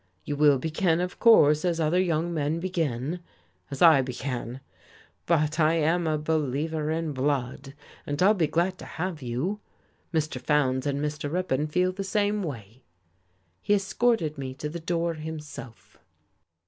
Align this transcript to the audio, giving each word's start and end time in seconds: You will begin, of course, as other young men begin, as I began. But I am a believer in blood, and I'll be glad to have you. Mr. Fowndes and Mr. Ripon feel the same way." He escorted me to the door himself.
You 0.25 0.35
will 0.35 0.57
begin, 0.57 0.99
of 0.99 1.19
course, 1.19 1.63
as 1.63 1.79
other 1.79 1.99
young 1.99 2.33
men 2.33 2.59
begin, 2.59 3.19
as 3.69 3.83
I 3.83 4.01
began. 4.01 4.59
But 5.27 5.59
I 5.59 5.73
am 5.75 6.07
a 6.07 6.17
believer 6.17 6.89
in 6.89 7.13
blood, 7.13 7.75
and 8.07 8.19
I'll 8.19 8.33
be 8.33 8.47
glad 8.47 8.79
to 8.79 8.85
have 8.85 9.21
you. 9.21 9.59
Mr. 10.11 10.41
Fowndes 10.41 10.87
and 10.87 10.99
Mr. 10.99 11.31
Ripon 11.31 11.67
feel 11.67 11.91
the 11.91 12.03
same 12.03 12.41
way." 12.41 12.81
He 13.61 13.75
escorted 13.75 14.39
me 14.39 14.55
to 14.55 14.69
the 14.69 14.79
door 14.79 15.13
himself. 15.13 15.99